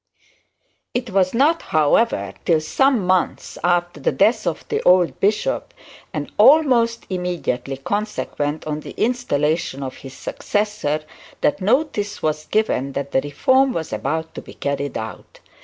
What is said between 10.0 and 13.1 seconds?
successor, that notice was given